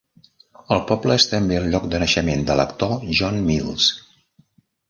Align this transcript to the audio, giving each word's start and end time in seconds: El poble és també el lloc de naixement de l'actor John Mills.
El 0.75 0.79
poble 0.91 1.17
és 1.19 1.27
també 1.33 1.59
el 1.59 1.69
lloc 1.75 1.85
de 1.93 2.01
naixement 2.05 2.43
de 2.49 2.57
l'actor 2.61 2.99
John 3.21 3.39
Mills. 3.51 3.93